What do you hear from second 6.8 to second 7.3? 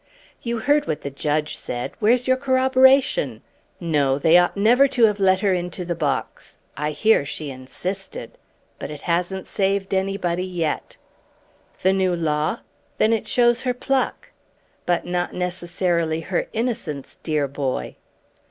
hear